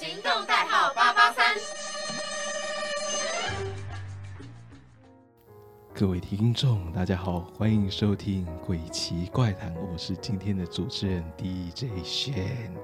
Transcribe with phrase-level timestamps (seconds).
[0.00, 1.54] 行动代号八八三。
[5.92, 12.74] 各位听众，大家好，欢迎收听《鬼奇怪谈》，我是今天的主持人 DJ 轩。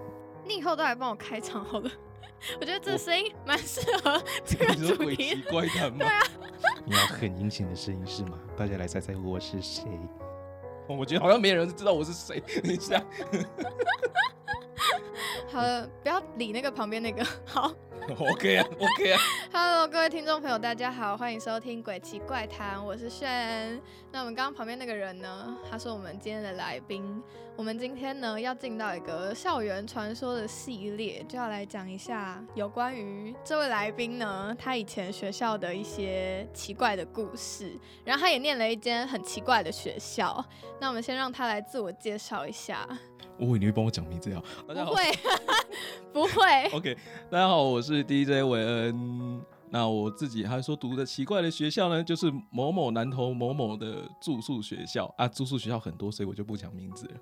[0.44, 1.90] 你以后都来帮我开场好了，
[2.60, 5.42] 我觉得这声音蛮适合这个 你说主题鬼奇。
[5.50, 5.96] 怪谈吗？
[6.00, 6.22] 对啊。
[6.84, 8.38] 你要很阴险的声音是吗？
[8.58, 9.84] 大家来猜猜我是谁？
[10.88, 12.42] 哦 我觉得好像没人知道我是谁。
[12.62, 13.02] 等一下
[15.56, 17.24] 好了，不要理那个旁边那个。
[17.46, 17.72] 好，
[18.20, 19.18] OK 啊，OK 啊。
[19.50, 23.80] Hello，各位听众朋友，大家好，欢迎收听《鬼奇怪谈》，我是炫。
[24.12, 27.22] 那我们刚刚旁边那个人呢，他是我们今天的来宾。
[27.56, 37.72] 我们今天呢要进到一个校园传说的系列，就要来讲一下有关于这位来宾呢，他以前学校的一些奇怪的故事。
[38.04, 40.44] 然后他也念了一间很奇怪的学校。
[40.78, 42.86] 那我们先让他来自我介绍一下。
[43.38, 44.42] 我以为你会帮我讲名字啊。
[44.66, 45.04] 大家好不会，
[46.12, 46.68] 不会。
[46.72, 46.96] ，OK，
[47.30, 49.42] 大家好，我是 DJ 韦恩。
[49.68, 57.14] 那我自己还说读的奇怪的学校呢，就是某某南投某某的住宿学校啊，住宿学校很多，所以我就不讲名字了。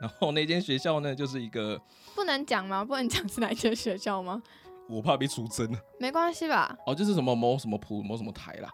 [0.00, 1.80] 然后那间学校呢，就是一个
[2.14, 2.84] 不能讲吗？
[2.84, 4.40] 不能讲是哪一间学校吗？
[4.88, 5.78] 我怕被出征啊。
[5.98, 6.74] 没关系吧？
[6.86, 8.70] 哦，就是什么某什么普某什么台啦，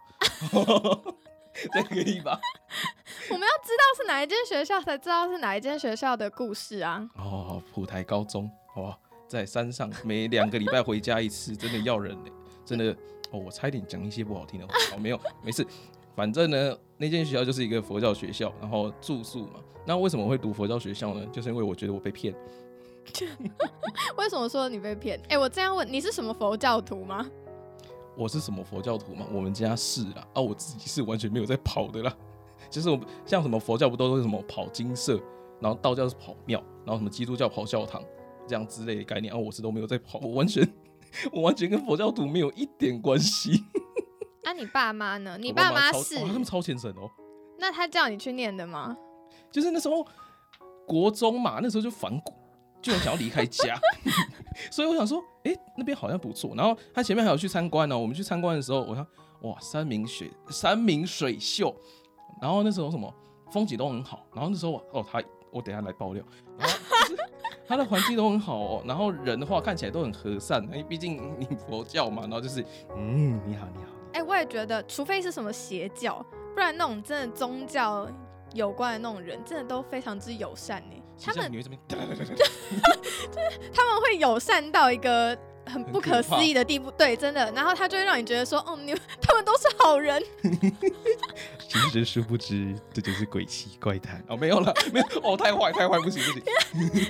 [1.73, 2.41] 这可以吧？
[3.31, 7.09] 我们要知道是哪一间学校，才知道是哪一间学校的故事啊。
[7.17, 12.31] 哦，普台高中，好吧，在山上每两个礼拜回家一次，真的要人呢、
[12.65, 12.97] 真的
[13.31, 15.67] 哦，我差一点讲一些不好听的话，哦，没有，没事，
[16.15, 19.61] 反正呢，那间学校就是一个佛教学校，然后住宿嘛。
[19.84, 21.27] 那为什么会读佛教学校呢？
[21.33, 22.34] 就是因为我觉得我被骗，
[24.17, 25.20] 为什么说你被骗？
[25.28, 27.28] 哎、我这样问，你是什么佛教徒吗？
[28.19, 29.24] 我是什么佛教徒吗？
[29.33, 32.12] 我们家是啊，啊，我自己是完全没有在跑的啦。
[32.69, 35.20] 就是我像什么佛教不都是什么跑金色，
[35.60, 38.02] 然后道教是跑庙，然后什么基督教跑教堂
[38.47, 40.69] 这样之类的概念，啊，我是都没有在跑，我完全
[41.33, 43.64] 我完全跟佛教徒没有一点关系。
[44.42, 45.38] 啊，你爸妈呢？
[45.41, 46.16] 你爸妈是？
[46.16, 47.08] 哦他们超虔诚哦。
[47.59, 48.97] 那他叫你去念的吗？
[49.50, 50.04] 就是那时候
[50.87, 52.32] 国中嘛，那时候就反骨，
[52.81, 53.78] 就很想要离开家，
[54.71, 56.55] 所以我想说，哎、那边好像不错。
[56.55, 59.06] 然后他前面还有去参观呢、我们去参观的时候，我看
[59.43, 61.75] 哇，山明水山明水秀，
[62.41, 63.12] 然后那时候什么
[63.50, 64.27] 风景都很好。
[64.34, 66.22] 然后那时候我哦，他我等下来爆料，
[66.59, 66.75] 然后
[67.09, 67.22] 就是
[67.67, 72.65] 他的环境都很好哦，然后人的话看起来都很和善，因为毕竟你佛教嘛，然后就是
[72.97, 73.91] 嗯，你好你好。
[74.15, 76.25] 哎、我也觉得，除非是什么邪教，
[76.55, 78.09] 不然那种真的宗教
[78.55, 80.97] 有关的那种人，真的都非常之友善呢。
[81.23, 81.81] 他们你会这边
[83.73, 85.37] 他们会友善到一个
[85.67, 87.51] 很不可思议的地步，对，真的。
[87.53, 90.23] 然后他就会让你觉得说，哦，你们他们都是好人。
[91.69, 96.43] 其实殊不知，这就是鬼奇怪谈哦，没有了， 没有哦，太坏太坏，不行不行，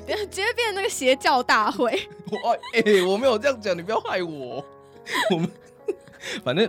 [0.05, 2.09] 直接变成那个邪教大会。
[2.31, 4.65] 我哎、我没有这样讲，你不要害我。
[5.31, 5.49] 我们
[6.43, 6.69] 反正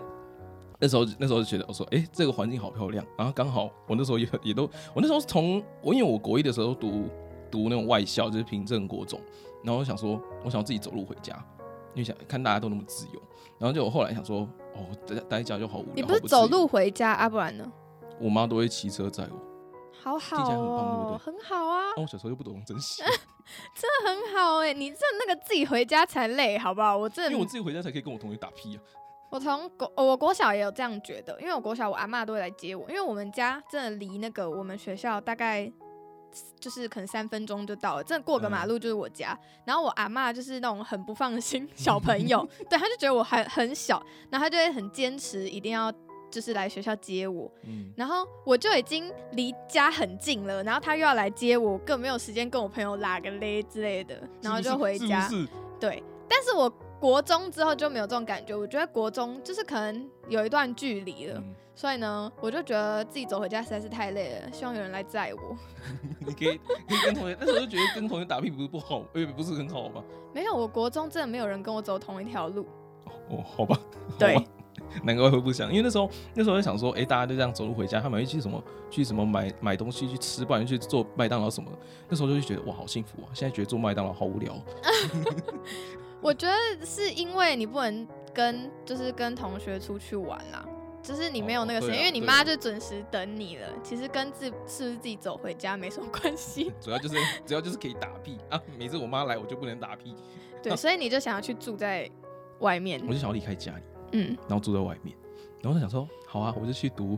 [0.78, 7.10] 那时候那时候就觉得，我说哎、这个环境好漂亮，然后刚好我那时候也也都，我那时候从我因为我国一的时候读
[7.52, 9.20] 读那种外校，就是平镇国中，
[9.64, 11.36] 然后我想说，我想要自己走路回家。
[11.96, 13.22] 因为想看大家都那么自由，
[13.58, 15.94] 然后就我后来想说，哦，待待在家就好无聊。
[15.96, 17.28] 你不是走路回家啊？
[17.28, 17.70] 不然呢？
[18.22, 19.40] 我妈都会骑车载我。
[19.92, 23.02] 好好哦，很好啊，那我小时候又不懂珍惜，
[23.74, 26.96] 真的很好哎、你这那个自己回家才累，好不好？
[26.96, 28.82] 我真的因为我自己回家才可以跟我同学打屁啊。
[29.32, 35.70] 我从国我国小也有这样觉得，因为我国小我阿妈都会来接我，因为我们家真的离那个我们学校大概
[36.60, 39.38] 就是可能三分钟就到了，真的过个马路就是我家。
[39.66, 45.92] 然后我阿妈就是那种很不放心小朋友， 对，她就觉得我还很小，然后她就会很坚持一定要
[46.30, 47.52] 就是来学校接我。
[47.64, 55.22] 嗯，然后我就已经离家很近了，然后他又要来接我，更没有时间跟我朋友拉个勒之类的，然后就回家。
[55.28, 55.50] 是不是？
[55.80, 56.70] 对，但是我
[57.00, 65.56] 国中之后就没有这种感觉，我觉得国中就是可能有一段距离了，嗯所以呢，我就觉得自己走回家实在是太累了，希望有人来载我。
[66.20, 70.04] 你可以可以跟同学，那时候就觉得跟同学打屁不是不好，呃，不是很好吗？
[70.34, 72.68] 没有，我国中真的没有人跟我走同一条路。
[73.30, 73.80] 哦，好吧，
[74.18, 74.36] 对，
[75.06, 81.78] 难怪会不想，因为那时候那时候在想说，哎、大家就这样走路回家，他们会去什么去什么买买东西去吃，不然去做麦当劳什么的。
[82.10, 83.32] 那时候就会觉得哇，好幸福啊！
[83.34, 84.54] 现在觉得做麦当劳好无聊。
[86.20, 90.66] 我觉得是因为你不能跟就是跟同学出去玩啦，
[91.02, 93.68] 就是你没有那个时间，哦啊因为你妈就准时等你了。
[93.84, 96.72] 其实跟自是不是自己走回家没什么关系。
[96.82, 97.16] 主要就是
[97.46, 98.62] 主要就是可以打屁啊！
[98.78, 100.16] 每次我妈来，我就不能打屁，
[100.62, 102.10] 对，所以你就想要去住在
[102.60, 103.14] 外面我。
[103.14, 105.16] 就想要离开家里，嗯，然后住在外面。
[105.62, 107.18] 然后我就想说，好啊，我就去读。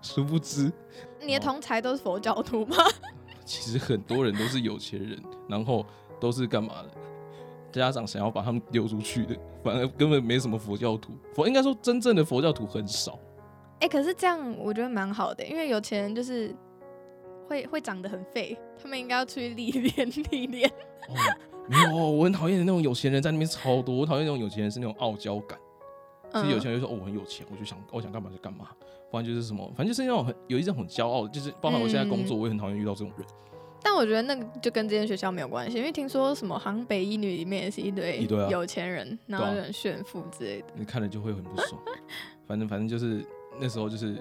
[0.00, 0.72] 殊不知，
[1.20, 2.76] 你的同才都是佛教徒吗？
[3.44, 5.84] 其实很多人都是有钱人，然后
[6.20, 6.90] 都是干嘛的？
[7.72, 11.12] 家长想要把他们丢出去的，反而根本没什么佛教徒。
[11.34, 13.18] 佛应该说真正的佛教徒很少。
[13.80, 16.54] 哎、可是这样我觉得蛮好的，因为有钱人就是
[17.46, 20.68] 会会长得很废，他们应该要出去历练历练。
[21.08, 21.14] 哦，
[21.68, 23.94] 没有，我很讨厌的那种有钱人在那边超多。
[23.94, 25.58] 我讨厌那种有钱人是那种傲娇感。
[26.34, 28.68] 其实有钱人就说：“哦，我很有钱，我就想我想干嘛就干嘛。”
[29.10, 33.26] 不然就是什么，反正就是那种很有一种很骄傲的，就是包含我现在工作，我也很讨厌遇到这种人。
[33.82, 40.66] 但我觉得那个就跟这间学校没有关系，因为听说什么好像北一女里面也是一堆有钱人，然后对啊就很炫富之类的。
[40.74, 41.80] 你看了就会很不爽。
[42.46, 43.24] 反正反正就是
[43.60, 44.20] 那时候就是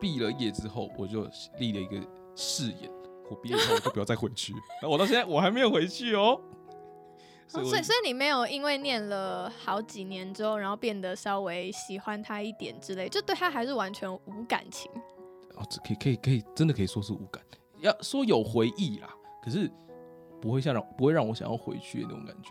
[0.00, 1.22] 毕了业之后，我就
[1.58, 2.00] 立了一个
[2.34, 2.90] 誓言，
[3.30, 4.52] 我毕业之后我就不要再回去。
[4.52, 6.40] 然后我到现在我还没有回去哦。
[7.46, 14.90] 所以哦所以，所以你没有因为念了好几年之后，然后变得稍微喜欢他一点之类，就对他还是完全无感情。
[15.54, 17.42] 哦，这可以可以可以，真的可以说是无感。
[17.80, 19.08] 要说有回忆啦，
[19.42, 19.70] 可是
[20.40, 22.50] 不会像让不会让我想要回去的那种感觉。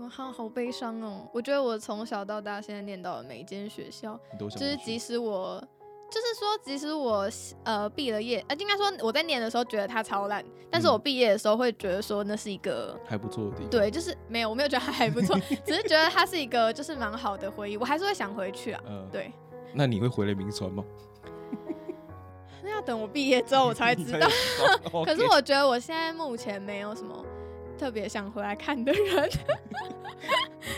[0.00, 1.28] 哇，好好悲伤哦！
[1.34, 5.60] 我觉得我从小到大现在念到的每一间学校，就是即使我，
[6.08, 7.28] 就是说即使我
[7.64, 12.98] 呃毕了业，呃应该说我在念的时候觉得它超烂，但是嗯我毕业的时候会觉得说那是一个。
[13.04, 13.68] 还不错的地方。
[13.70, 15.36] 对，就是没有，我没有觉得它还不错，
[15.66, 18.80] 只是觉得它是一个就是蛮好的回忆，我还是会想回去啊。
[18.86, 19.32] 嗯，对，
[19.74, 20.84] 那你会回来名传吗？
[22.62, 24.28] 那要等我毕业之后我才会知道。
[24.92, 27.24] 可可是我觉得我现在目前没有什么
[27.78, 29.30] 特别想回来看的人。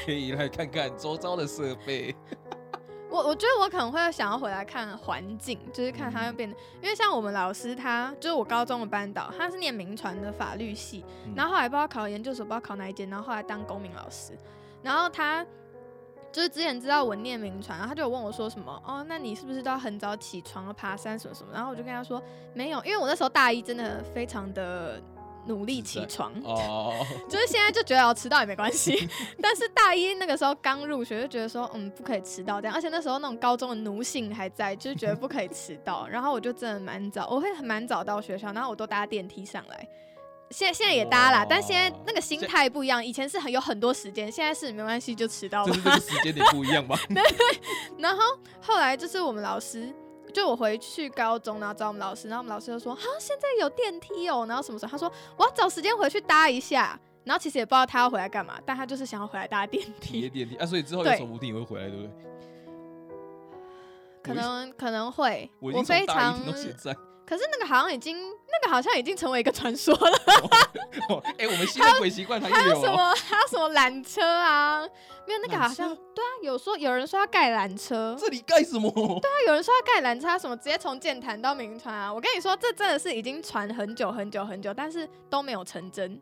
[0.04, 2.14] 可以来看看周遭的设备。
[3.10, 14.32] 我我觉得我可能会想要回来看环境，就是看它嗯变得，因为像我们老师他就是我高中的班导，他是念民传的法律系，嗯然后后来不知道考研究所，不知道考哪一间，然后后来当公民老师，
[14.82, 15.44] 然后他。
[16.32, 21.52] 就是之前知道我念名传，然后他就有问我说什么哦，那你是不是都要很早起床爬山什么什么？
[21.52, 22.20] 然后我就跟他说
[22.54, 25.00] 没有，因为我那时候大一真的非常的
[25.46, 26.94] 努力起床，哦，
[27.28, 29.08] 就是现在就觉得我迟到也没关系，
[29.42, 39.88] 但是大一那个时候刚入学就觉得说嗯不可以迟到这样，而且那时候那种高中的奴性还在，就是觉得不可以迟到，然后我就真的蛮早，我会很蛮早到学校，然后我都搭电梯上来。
[40.52, 45.80] 现在现在也搭啦，但现在那个心态不一样，以前是很有很多时间，现在是没关系就迟到就是。
[45.82, 46.96] 这个时间点不一样吧？
[47.08, 47.22] 对
[47.98, 48.22] 然后
[48.60, 49.92] 后来就是我们老师，
[50.32, 54.90] 就我回去高中，然后找我们老师，然后我们老师就说：“哈，现在有电梯哦。”然后什么时候？
[54.90, 62.10] 他说：“我要找时间回去搭一下。”然后其实也不知道他要回来干嘛，但他就是想要回来搭电梯，电梯啊，所以之后 有对手扶梯也会回来，对不对？
[64.22, 65.50] 可能可能会。
[65.60, 66.38] 我非常。
[67.32, 70.18] 可是那个好像已经，那个好像已经成为一个传说了。
[71.08, 72.94] 哦哎，我们新的鬼习惯还还有什有哦。
[72.94, 74.82] 么还有什么缆车啊？
[75.26, 78.90] 没有那个好像对啊，有说有人说要盖缆车，这里盖什么？
[78.92, 82.12] 对啊有人说要盖缆车啊，什么直接从剑潭到明川啊！
[82.12, 86.20] 我跟你说，这真的是已经传很久很久很久，但是都没有成真。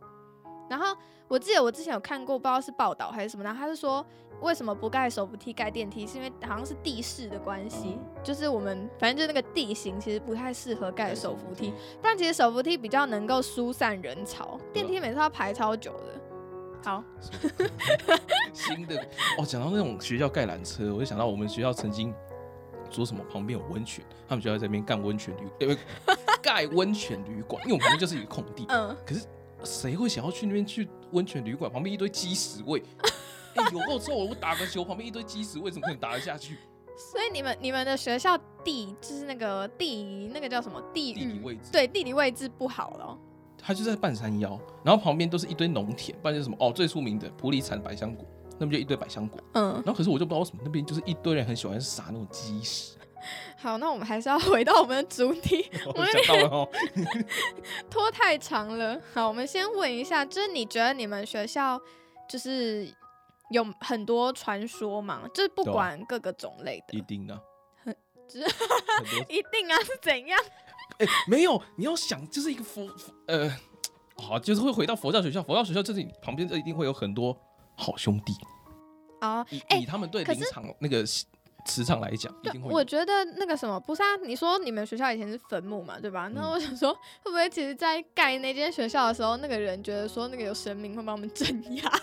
[0.69, 0.97] 然后
[1.27, 4.07] 我记得我之前有看过，不知道是报道还是什么，然后他是说
[4.43, 16.21] 为什么不盖手扶梯盖电梯，是因为好像是地势的关系，就是我们反正就是那个地形其实不太适合盖手扶梯，不然其实手扶梯比较能够疏散人潮，电梯每次要排超久的。
[16.83, 17.05] 好，
[18.55, 18.97] 新的
[19.37, 22.15] 哦，讲到那种学校盖缆车，我就想到我们学校曾经
[22.91, 29.27] 说什么旁边有温泉，他们学校在那边干温泉旅， 呃，盖温泉旅馆，因为我们旁边就是一个空地，嗯，可是
[29.63, 31.71] 谁会想要去那边去温泉旅馆？
[31.71, 32.83] 旁边一堆鸡屎味，
[33.57, 34.15] 哎、有够臭！
[34.15, 36.59] 我打个球，旁边一堆鸡屎为什么可能打得下去？
[36.97, 43.19] 所以你们你们的学校地就是那个地那个叫什么地域地理位置，，对地理位置不好了哦。
[43.63, 48.27] 它就在半山腰，然后旁边都是一堆农田，不然就是什么哦，最出名的普里产百香果，
[48.59, 49.41] 那边就一堆百香果。
[49.53, 52.97] 嗯，然后可是我就不知道为什么那边就是一堆人很喜欢撒那种鸡屎，
[53.59, 56.69] 好，那我们还是要回到我们的主题， 我想到了哦，
[57.91, 58.99] 拖太长了。
[59.15, 61.81] 好，我们先问一下，就是你觉得你们学校
[62.29, 62.91] 就是
[63.51, 65.23] 有很多传说嘛？
[65.35, 67.35] 就是不管各个种类的，一定的，
[67.85, 67.95] 很
[68.27, 70.41] 很 一定啊是怎样？
[70.99, 73.51] 哎、没有，你要想，就是一个佛佛呃，
[74.17, 77.37] 好，就是会回到佛教学校，佛教学校就是你旁边这一定会有很多
[77.77, 78.33] 好兄弟，
[79.21, 81.05] 哦，以、哎以他们对可是林场那个
[81.65, 82.61] 磁场来讲，一对。
[82.65, 84.17] 我觉得那个什么，不是啊？
[84.25, 86.29] 你说你们学校以前是坟墓嘛，对吧？
[86.35, 86.93] 那嗯我想说，
[87.23, 91.91] 会不会其实，在盖那间学校的时候，那个人觉得说那个有神明会帮我们镇压？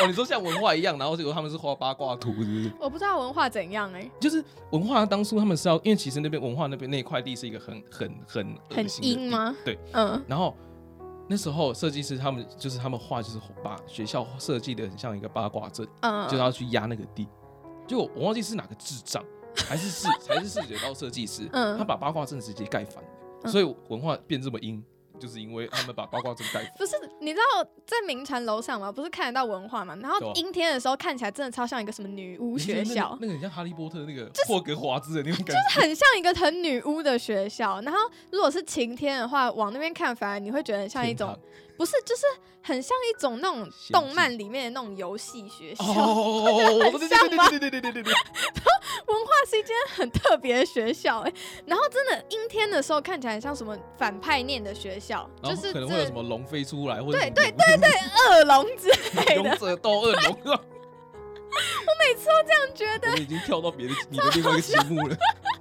[0.00, 2.72] 哦，你说像文化一样，然后结果他们是画八卦图，是不是？
[2.80, 8.86] 我不知道文化怎样哎、就是文化当初他们是要，因为其实那边文化那边那一块地是一个很很很很？
[9.02, 9.54] 阴吗？
[9.64, 10.54] 对，嗯，然后
[11.28, 17.26] 那时候设计师他们就是他们画就是把学校设计的很像一个八卦阵，嗯，就是要去压那个地。
[17.86, 19.24] 结果我忘记是哪个智障，
[19.68, 23.10] 还是是还是视觉到设计师，嗯他把八卦阵直接盖反了，
[23.44, 24.82] 嗯所以文化变这么阴，
[25.18, 26.70] 就是因为他们把八卦阵盖住。
[26.78, 28.90] 不是，你知道在明传楼上吗？
[28.90, 29.96] 不是看得到文化吗？
[30.00, 35.62] 然后阴天的时候看起来真的超像一个什么女巫学校，那个很像哈利波特那个霍格华兹的那种感觉。
[35.62, 37.80] 就是很像一个很女巫的学校。
[37.80, 37.98] 然后
[38.30, 41.38] 如果是晴天的话，往那边看，反而你会觉得很像一种
[41.76, 42.22] 不是，就是
[42.62, 45.84] 很像一种那种动漫里面的那种游戏学校。
[45.84, 48.12] 哦，对对像吗对对对对对对对，
[49.06, 51.32] 文化是一间很特别的学校哎、
[51.66, 58.88] 然后真的阴天的时候看起来很像什么反派念的学校，就是可能会有什么龙飞出来，或者对对对对恶龙之
[59.20, 60.38] 类勇的，者斗恶龙。
[61.56, 63.16] 我每次都这样觉得我。
[63.16, 65.16] 已经跳到别的你的另外一个节目了。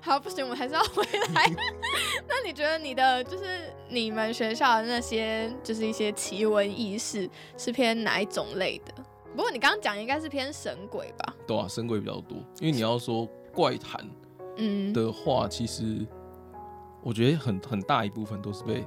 [0.00, 1.02] 好，不行，我们还是要回
[1.34, 1.46] 来。
[2.26, 7.28] 那你觉得你的就是你们学校的那些就是一些奇闻异事
[7.58, 8.94] 是偏哪一种类的？
[9.36, 11.34] 不过你刚刚讲应该是偏神鬼吧？
[11.46, 14.04] 对啊，神鬼比较多，因为你要说怪谈
[14.56, 16.06] 嗯，的话，其实
[17.02, 18.84] 我觉得很很大一部分都是被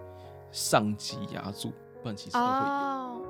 [0.51, 2.49] 上级压住，不然其实都会有。
[2.49, 3.21] 哦，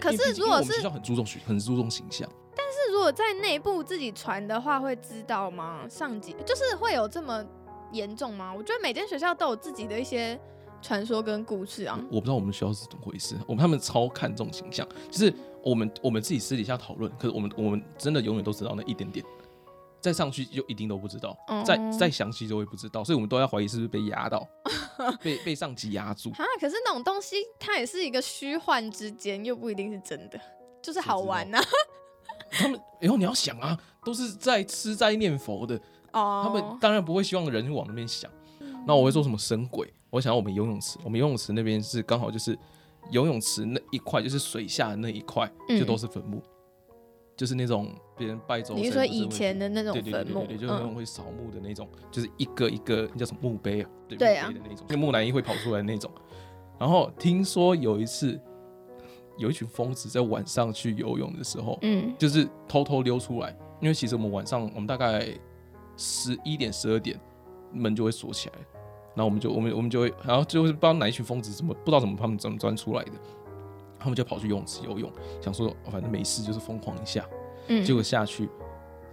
[0.00, 2.28] 可是如果是我们学校很注重，很注重形象，
[2.72, 5.86] 是如果在内部自己传的话，会知道吗？
[5.88, 7.44] 上级就是会有这么
[7.92, 8.52] 严重吗？
[8.52, 10.38] 我觉得每间学校都有自己的一些
[10.80, 11.98] 传说跟故事啊。
[12.10, 19.24] 我不知道我们学校是怎么回事，我们他们超看重形象，就是我们我们自己私底下讨论，可是我们我们真的永远都知道那一点点，
[20.00, 24.46] 再上去就一定都不知道，哦再再详细就会不知道，所以我们都要怀疑是不是被压到，
[25.22, 26.30] 被被上级压住。
[26.30, 30.40] 啊，可是那种东西它也是一个虚幻之间，又不一定是真的，
[30.82, 31.60] 就是好玩呐、
[32.52, 35.74] 他们以后你要想啊，都是在吃斋念佛的，
[36.12, 38.30] 哦，他们当然不会希望人往那边想。
[38.86, 39.92] 那我会做什么神鬼？
[40.10, 42.58] 我想要我们游泳池，我们游泳池那边是刚好就是
[43.10, 46.42] 游泳池那一块，就是水下的那一块，嗯就都是坟墓，
[47.36, 48.74] 就是那种别人拜周。
[48.74, 53.88] 你是说以前的那种对对对坟墓对对，就是那种嗯，会扫墓的那种，就是一个一个那叫什么墓碑啊？
[54.08, 56.10] 对对啊墓碑的那种，就木乃伊会跑出来的那种。
[56.78, 58.38] 然后听说有一次，
[59.36, 65.26] 有一群疯子在晚上去游泳的时候，嗯就是偷偷溜出来，因为其实我们晚上我们大概
[65.96, 67.18] 十一点十二点
[67.72, 68.54] 门就会锁起来，
[69.14, 73.12] 然后我们就我们我们就会，然后就是不知道哪一群疯子怎么不知道怎么他们怎么钻出来的，
[73.98, 75.10] 他们就跑去游泳池游泳，
[75.40, 77.26] 想说、哦反正没事就是疯狂一下，
[77.68, 78.48] 嗯，结果下去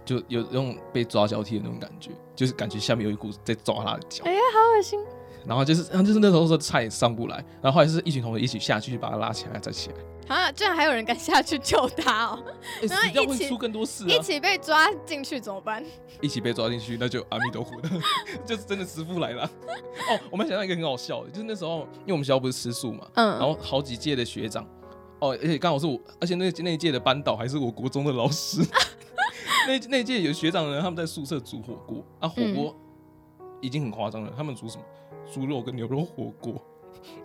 [0.04, 5.00] 就有那种被抓交替的那种感觉，就是感觉下面有一股在抓他的脚哎，呀，好恶心。
[5.46, 9.96] 然后就是然后就是那时候说差点上不来，然后后来是一群同学一起下去把他拉起来再起来，
[10.28, 10.50] 啊！
[10.52, 12.44] 居然还有人敢下去救他哦！
[12.82, 14.22] 哎、然后死掉一起出更多事一啊！
[14.22, 15.84] 起被抓进去怎么办？
[16.20, 17.90] 一起被抓进去，那就阿弥陀佛了，
[18.46, 19.44] 就是真的师傅来了。
[19.44, 24.64] 哦，我们想到一个很好笑的，就是那时候因为我们学校不是吃素嘛，嗯，然后好几届的学长，
[25.18, 28.62] 哦，而且刚好是我，而且那那一届的班导还是我国中的老师。
[29.66, 32.74] 那那一届有学长呢，他们在宿舍煮火锅啊，火锅
[33.60, 34.84] 已经很夸张了，他们煮什么
[35.30, 36.54] 猪肉跟牛肉火锅，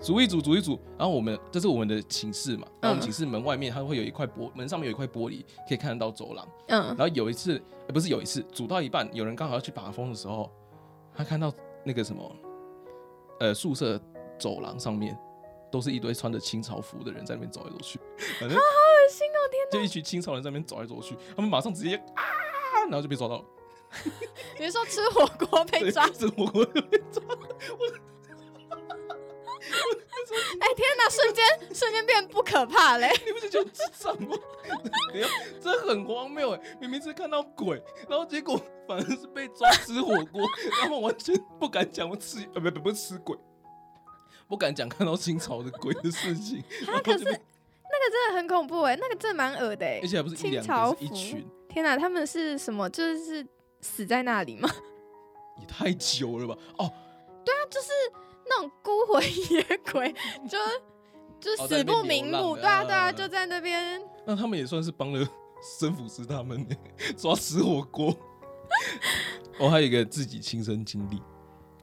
[0.01, 6.48] 煮一煮煮一煮，然后我们这是我们的寝室嘛，然后我们嗯寝室门外面它会有一块玻门上面有一块玻璃，可以看得到走廊。
[6.67, 10.51] 嗯然后有一次，呃不是有一次煮到一半，有人刚好要去把风的时候，
[11.13, 11.53] 他看到
[11.84, 12.36] 那个什么，
[13.39, 14.01] 呃，宿舍
[14.38, 15.17] 走廊上面
[15.72, 18.00] 都是一堆穿着清朝服的人在那边走来走去，
[18.39, 19.39] 反正好恶心哦！
[19.51, 22.24] 天就一群清朝人在那边走来走去，他们马上直接啊，
[22.89, 23.46] 然后就被抓到了，
[24.60, 26.08] 你是说吃火锅被抓？
[26.12, 27.24] 吃火锅被抓，
[30.60, 31.10] 哎天哪！
[31.10, 33.10] 瞬间瞬间变不可怕嘞！
[33.25, 34.36] 你不是觉得智障吗？
[35.12, 35.29] 等一下，
[35.62, 36.62] 这很荒谬哎！
[36.79, 40.41] 明明是看到鬼，然后结果反而是被抓吃火锅，
[40.82, 43.38] 他们完全不敢讲我吃呃不不不是吃鬼，
[44.48, 46.63] 不敢讲看到清朝的鬼的事情。
[46.86, 50.08] 他可是那个真的很恐怖哎，那个真的蛮恶的哎而。
[50.08, 52.89] 且还不是一清朝服群，天哪，他们是什么？
[52.89, 53.46] 就是
[53.82, 54.70] 死在那里吗？
[55.60, 56.58] 也太久了吧？
[56.77, 56.91] 哦，
[58.48, 60.14] 那种孤魂野鬼，
[60.50, 60.58] 就
[61.40, 62.56] 就死不瞑目。
[62.56, 64.02] 对啊，对啊，啊就在那边。
[64.25, 65.28] 那他们也算是帮了
[65.80, 66.66] 生辅师他们，
[67.18, 68.16] 抓死火锅。
[69.60, 71.22] 我 还有一个自己亲身经历，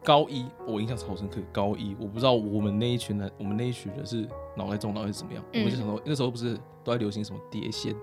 [0.04, 1.40] 高一我印象超深刻。
[1.52, 7.94] 高一我不知道我们那一群人，我们那一群人是脑袋中脑还是怎么样，我们就想说那时候不是都在流行什么碟仙？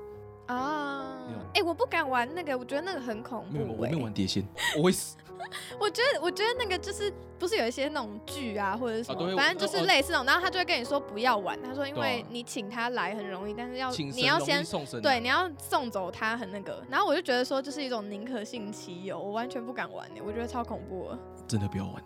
[1.53, 4.03] 哎、我不敢玩那个，我觉得那个很恐没有，怖、我没有欸。
[4.03, 4.45] 玩碟仙，
[4.77, 5.17] 我会死。
[5.79, 21.17] 我觉得，我觉得那个就是不是有一些那种剧啊，或者是什么，反正就是哦类似那种，然后他就会跟你说不要玩，他说因为啊你请他来很容易，但是要你要先送，对，你要送走他很那个，然后我就觉得说就是一种宁可信其有，我完全不敢玩呢、我觉得超恐怖的。
[21.47, 22.03] 真的不要玩。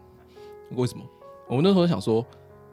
[0.75, 1.03] 为什么？
[1.47, 2.25] 我们那时候想说，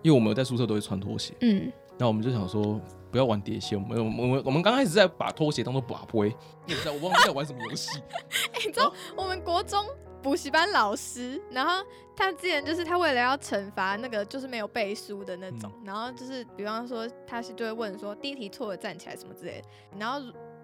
[0.02, 2.78] 因为我们在宿舍都会穿拖鞋，嗯，那我们就想说
[3.10, 3.80] 不要玩碟仙。
[3.80, 6.34] 我们我们我们刚开始在把拖鞋当做把杯，
[6.66, 8.00] 你也不知道我忘记在玩什么游戏。
[8.52, 9.84] 哎、你知道我们国中
[10.22, 11.84] 补习班老师，然后
[12.16, 20.20] 他之前就是他为了要惩罚那个就是没有背书的那种，然后就是比方说他是就会问说第一题错了站起来什么之类的，然后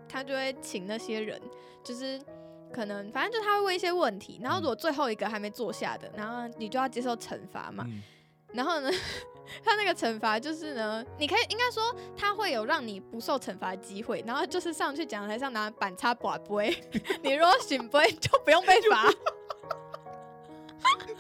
[0.08, 1.40] 他就会请那些人
[1.82, 2.20] 就是。
[2.72, 7.84] 可能反正就他会问一些问题，然后如果最后一个还没坐下的，然后你就要接受惩罚嘛。
[7.86, 8.02] 嗯
[8.52, 8.90] 然后呢，
[9.64, 16.82] 他那个惩罚就是呢，你可以应该说他会有让你不受惩罚的机会，然后就是上去讲台上拿板擦把杯，
[17.22, 19.06] 你如果醒杯就不用被罚。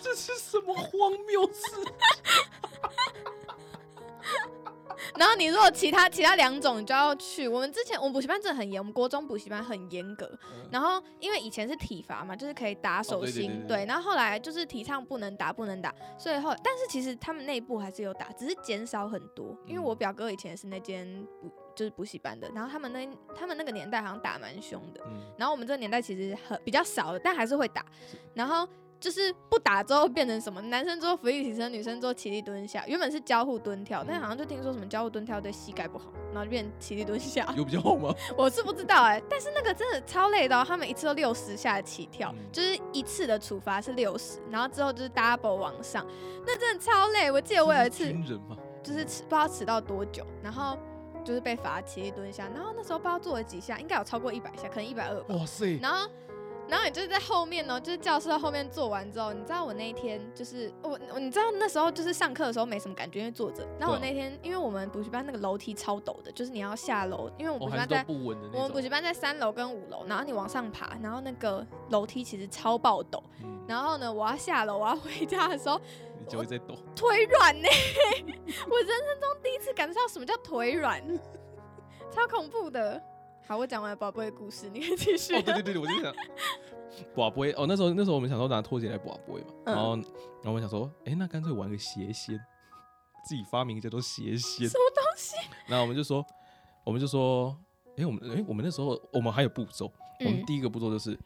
[0.00, 1.62] 这是什么荒谬事？
[5.16, 7.46] 然后你如果其他其他两种，你就要去。
[7.46, 10.30] 我们之前我们补习班真的很严，我们国中补习班很严格。
[10.70, 19.56] 然后因为以前是体罚嘛，就是可以打手嗯哦对对心，对对然后后来就是提倡不能打，不能打，所以后但是其实他们内部还是有打，只是减少很多。
[19.66, 21.06] 因为我嗯表哥以前是那间
[21.40, 27.84] 补就是补习班的，然后他们那他们那个年代好像打蛮凶的，嗯，然后我们这个年代其实很比较少的，但还是会打。
[28.34, 28.66] 然后
[28.98, 37.46] 就是不打之后变成什么，男生做俯卧撑，女生做起立蹲下，原本是交互蹲跳，但好像就听说什么交互蹲跳对膝盖不好，然后就变成起立蹲下。
[37.56, 38.14] 有比较好吗？
[38.36, 46.06] 我是不知道哎、但是那个真的超累的、哦，他们一次都六十下起跳，嗯就是一次的处罚是六十，然后之后就是 double 往上，
[46.46, 47.30] 那真的超累。
[47.30, 48.16] 我记得我有一次人
[48.48, 50.76] 嘛，就是迟不知道迟到多久，然后
[51.24, 55.34] 就是被罚起立蹲下，然后那时候不知道做了几下，应该有超过一百下，可能一百二吧。
[55.36, 56.08] 哇塞，然后，
[56.68, 63.64] 然后你就是在后面呢，就是教室的后面做完之后，你知道我那一天就是我，我你知道那时候就是上课的时候没什么感觉，因为坐着。
[63.78, 68.58] 然后我那天，因为我们补习班那个楼梯超陡的，就是你要下楼，因为我我还是都补习班在。
[68.58, 68.88] 我们补习。
[68.88, 73.20] 班在三楼跟五楼，然后你往上爬，然后那个楼梯其实超爆陡。
[73.42, 75.80] 嗯，然后呢，我要下楼，我要回家的时候，
[76.18, 76.76] 你就会在抖。
[76.94, 77.68] 腿软呢。
[78.70, 81.02] 我人生中第一次感受到什么叫腿软，
[82.10, 83.02] 超恐怖的。
[83.46, 85.34] 好，我讲完了宝贝的故事，你可 以继续。
[85.34, 86.12] 哦，对对对对，我就想，
[87.14, 92.38] 宝贝哦，那时候那时候我们想说拿拖鞋来宝贝嘛，嗯然后然后我们想说，哎，那干脆玩个邪仙，
[93.24, 95.36] 自己发明叫做邪仙什，么东西？
[95.68, 96.24] 然后我们就说，
[96.84, 97.56] 我们就说，
[97.96, 101.16] 哎，我们哎我们那时候我们还有步骤，我们嗯第一个步骤就是，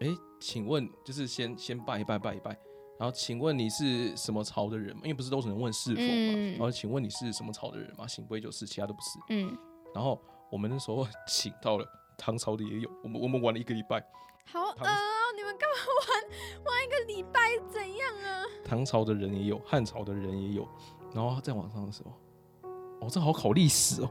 [0.00, 0.08] 哎，
[0.40, 2.50] 请问就是先先拜一拜拜一拜，
[2.98, 5.02] 然后请问你是什么朝的人吗？
[5.04, 8.06] 因为不是都只能问是否嘛，嗯然后请问你是什么朝的人嘛？
[8.06, 9.18] 醒杯就是，其他都不是。
[9.28, 9.56] 嗯，
[9.94, 10.18] 然后
[10.50, 14.00] 我们那时候请到了唐朝的也有，我们我们玩了一个礼拜，
[14.44, 14.98] 好恶唐哦！
[15.36, 18.44] 你们干嘛玩玩一个礼拜怎样啊？
[18.64, 20.66] 唐朝的人也有，汉朝的人也有，
[21.12, 22.68] 然后在网上的时候，
[23.00, 24.10] 哦，这好考历史哦，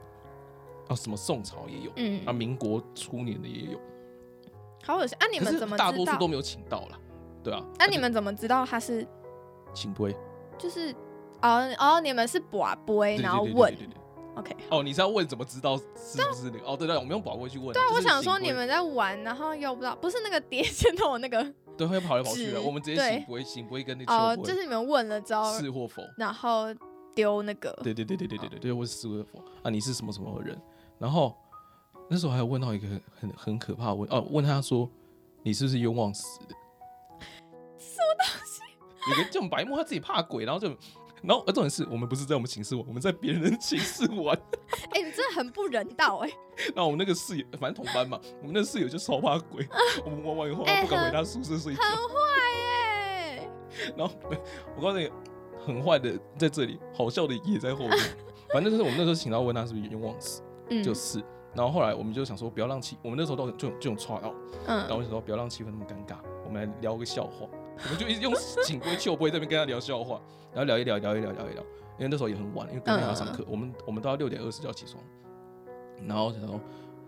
[0.88, 3.80] 啊，什么宋朝也有，嗯啊，民国初年的也有，
[4.84, 5.26] 好恶心啊！
[5.32, 5.92] 你们怎么大？
[5.92, 7.00] 多数都没有请到啦，
[7.44, 9.08] 对啊，那、你们怎么知道他是
[9.74, 10.16] 请杯，
[10.58, 10.94] 就是
[11.42, 12.00] 哦哦？
[12.02, 14.05] 你们是把杯然后问对对对对对
[14.36, 14.56] ，OK？
[14.70, 15.84] 哦，你是要问怎么知道是
[16.18, 16.66] 不是那个？
[16.66, 17.74] 哦，对对，我们用宝贵去问啊。
[17.74, 21.44] 对啊，我想说你们在玩，然后又不知道不是那个碟 仙的我那个
[21.78, 26.04] 对会跑来跑去的，我们直接对醒杯，醒杯跟那哦，就是你们问了之后，是或否？
[26.18, 26.68] 然后
[27.14, 29.70] 丢那个对对对对对对对对，我是是或否啊？
[29.70, 30.60] 你是什么什么人？
[30.98, 31.36] 然后
[32.10, 34.90] 那时候还有问到一个很很很可怕的问哦，问他说
[35.44, 36.56] 你是不是冤枉死的？
[37.78, 38.62] 什么东西？
[39.12, 40.70] 有个这种白目，他自己怕鬼，然后就，
[41.28, 44.38] 然后而重点是我们不是在我们寝室玩，我们在别人的寝室玩。
[44.92, 46.30] 哎、你真的很不人道哎、
[46.76, 49.68] 然后我们那个室友，反正同班嘛，我们那个室友就超怕鬼，
[50.06, 51.82] 我们玩完以后哎不敢回很他宿舍睡觉。
[51.82, 52.16] 很坏
[52.58, 53.52] 耶、
[53.98, 54.14] 然后
[54.76, 55.10] 我告诉你，
[55.66, 57.98] 很坏的在这里，好笑的也在后面。
[58.54, 61.24] 反正就是我们那时候请到问他是不是冤枉死，嗯，就是。
[61.56, 64.34] 然后后来我们就想说，不要让气，我们那时候都就就用串到，
[64.68, 67.48] 然后嗯我想说不要让气氛那么尴尬，我们来聊个笑话。
[67.84, 68.34] 我们就一直用
[68.64, 71.64] 请规求规这边跟他聊笑话，然后聊一聊，聊一聊，聊一聊。
[71.98, 75.02] 因为那时候也很晚，因为隔天还要上课，我们我们都要六点二十就要起床。
[76.06, 76.60] 然后他说，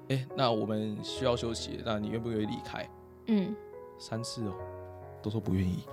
[0.09, 2.89] 哎、那我们需要休息，那你愿不愿意离开？
[3.25, 3.53] 嗯，
[3.97, 4.53] 三次哦，
[5.21, 5.83] 都说不愿意，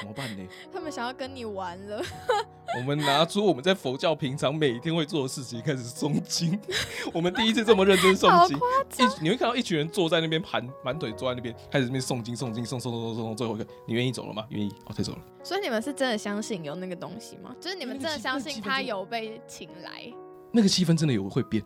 [0.00, 0.46] 怎么办呢？
[0.72, 2.02] 他们想要跟你玩了，
[2.78, 6.58] 我们拿出我们在佛教平常每天会做的事情，开始诵经。
[7.12, 14.46] 我们第一次这么认真诵经，一你会看到一群人坐在那边盘满腿坐在那边，开始那边诵经诵经诵诵诵诵诵，最后一个你愿意走了吗？
[14.50, 15.18] 愿意，哦，可以走了。
[15.42, 17.54] 所以你们是真的相信有那个东西吗？
[17.60, 20.12] 就是你们真的相信他有被请来？
[20.52, 21.62] 那个气氛真的有会变，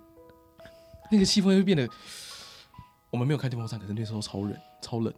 [1.11, 1.89] 那个气氛会变得，
[3.11, 5.13] 我们没有开电风扇，可是那时候超冷，超冷。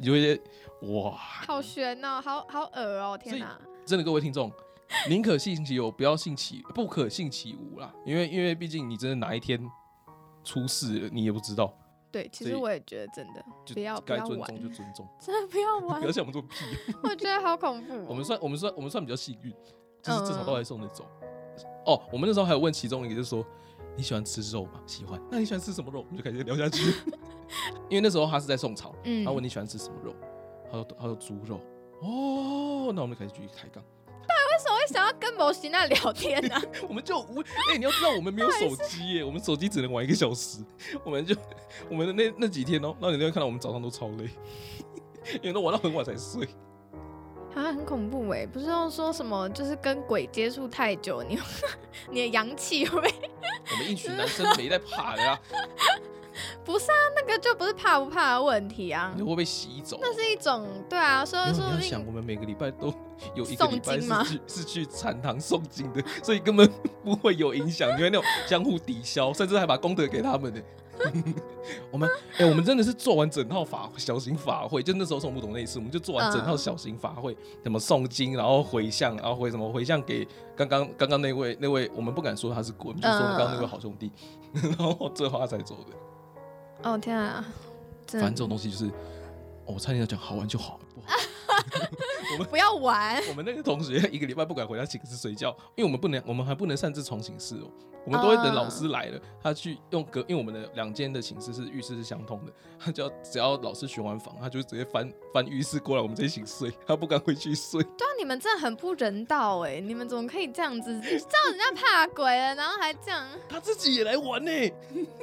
[0.00, 3.60] 你就会觉得哇，好悬哦，好好恶哦，天哪！
[3.84, 4.50] 真的各位听众，
[5.10, 7.92] 宁可信其有，不要信其不可信其无啦。
[8.06, 9.60] 因为因为毕竟你真的哪一天
[10.42, 11.70] 出事了，你也不知道，
[12.10, 16.94] 对，其实我也觉得真的就不要不该尊要玩重就尊重， 真的不要不玩要，像我们这么屁。
[17.04, 19.52] 我觉得好恐怖哦、我们算我们算我们算比较幸运，
[20.02, 21.04] 就是至少嗯都还送得走。
[21.84, 23.44] 哦，我们那时候还有问其中一个，就是说，
[23.96, 24.80] 你喜欢吃肉吗？
[24.86, 25.20] 喜欢。
[25.30, 26.00] 那你喜欢吃什么肉？
[26.00, 26.94] 我们就开始聊下去。
[27.90, 30.14] 因为那时候他是在宋朝，嗯他问你喜欢吃什么肉，
[30.70, 31.60] 他说他说猪肉。
[32.00, 33.82] 哦，那我们就开始继续抬杠。
[34.52, 36.54] 为什么会想要跟某型那聊天呢、
[36.86, 40.62] 我们就无哎、你要知道我们没有手机耶， 我们手机只能玩一个小时，
[41.02, 41.34] 我们就
[41.88, 44.28] 我们的那那几天哦、那你就会看到我们早上都超累，
[45.36, 46.46] 因为都玩到很晚才睡。
[47.54, 48.46] 啊，很恐怖哎！
[48.46, 51.38] 不是要说什么，就是跟鬼接触太久，你
[52.10, 53.00] 你的阳气会？
[53.02, 55.38] 我们一群男生没在怕的呀，
[56.64, 59.98] 不是啊，那个就不是怕不怕的问题啊你，会被洗走。
[60.00, 62.92] 那是一种对啊，所以说你要想，我们每个礼拜都
[63.34, 66.68] 有一个礼拜是去是去禅堂诵经的，所以根本
[67.04, 70.60] 不会有影响，因为那种相互抵消，甚至还把功德给他们呢。
[71.90, 72.08] 我们
[72.38, 84.10] 哎、我们真的是做完整套法小型法会，就那时候送不懂那一次，我们就做完整套嗯小型法会，什么诵经，然后回向，然后回什么回向给刚刚刚刚那位那位，我们不敢说他是鬼，我们就说刚刚那位好兄弟，
[84.52, 86.90] 然后最后他才走的。
[86.90, 87.44] 哦天啊，
[88.06, 88.86] 反正这种东西就是，
[89.66, 91.16] 哦我差点要讲好玩就好，不好。
[92.44, 97.70] 不要玩， 我们那个同学一个礼拜不敢回他寝室睡觉，因为我们不能，我们还不能擅自冲寝室哦。
[98.06, 107.82] 我们都会等老师来了，他去用隔，因为我们的两间的寝室是浴室是相通的，他就要只要老师巡完房，他就直接翻翻浴室过来我们这一寝睡，他不敢回去睡。
[107.82, 109.80] 对啊，你们真的很不人道哎！
[109.80, 110.98] 你们怎么可以这样子？
[111.02, 113.26] 知道人家怕鬼了，然后还这样？
[113.46, 114.50] 他自己也来玩呢，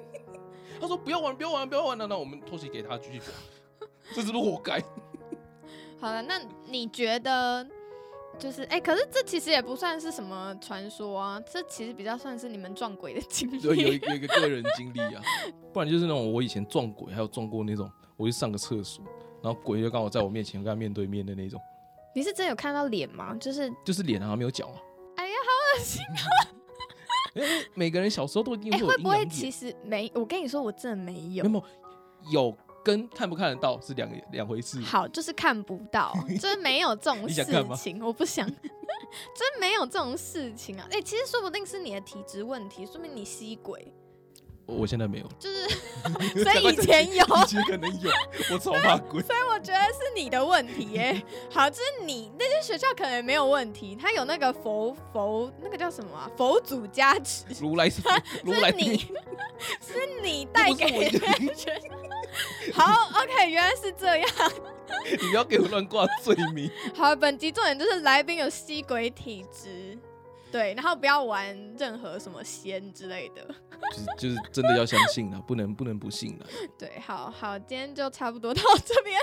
[0.79, 4.79] 他说不要玩，不要玩，不要玩了，那我们偷袭给他继续玩，这是不是活该？
[5.99, 7.65] 好了，那你觉得
[8.37, 13.59] 就是哎、可是这其实也不算是什么传说啊，这其实比较算是你们撞鬼的经历。
[13.59, 15.21] 就有一有一个个人经历啊，
[15.73, 19.03] 不然就是那种我以前撞鬼，还有撞过那种，我去上个厕所，
[19.41, 21.59] 然后鬼就刚好在我面前跟他面对面的那种，
[22.13, 23.35] 你是真有看到脸吗？
[23.39, 24.77] 就是就是脸啊没有脚啊。
[25.15, 26.53] 哎呀，好恶心啊！
[27.33, 30.11] 因为每个人小时候都一定哎、会有会不会其实没？
[30.13, 31.57] 我跟你说，我真的没有没。
[31.57, 31.63] 有
[32.31, 32.57] 有
[32.87, 34.79] 跟看不看得到是两两回事。
[34.79, 37.43] 好，就是看不到， 就是没有这种事
[37.75, 40.87] 情，我不想，真没有这种事情啊！
[40.89, 43.91] 哎、其实说不定是你的体质问题，说明你吸鬼，
[44.65, 45.67] 我我现在没有，就是
[46.41, 48.09] 所以以前有，以前可能有，
[48.53, 49.21] 我超怕鬼。
[49.21, 51.21] 所以我觉得是你的问题耶。
[51.51, 56.31] 好，就是你那间学校可能没有问题，他有那个佛佛那个叫什么啊？
[56.37, 58.01] 佛祖加持，如来是
[58.45, 58.97] 如来是你
[59.81, 61.11] 是你带给。
[62.73, 64.29] 好，OK，原来是这样。
[65.11, 66.69] 你不要给我乱挂罪名。
[66.95, 69.97] 好，本集重点就是来宾有吸鬼体质，
[70.51, 73.45] 对，然后不要玩任何什么仙之类的。
[73.91, 76.45] 就是就是真的要相信了，不能不能不信了。
[76.79, 79.19] 对，好好，今天就差不多到这边，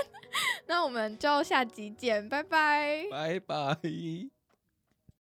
[0.67, 3.05] 那我们就下集见，拜拜。
[3.11, 3.77] 拜拜。